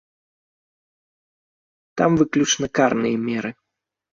[2.01, 3.51] Там выключна карныя меры.